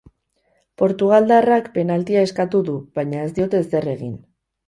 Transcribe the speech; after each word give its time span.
Portugaldarrak 0.81 1.67
penaltia 1.75 2.25
eskatu 2.29 2.61
du, 2.69 2.77
baina 3.01 3.21
ez 3.27 3.31
diote 3.37 3.63
ezer 3.67 3.89
egin. 3.95 4.17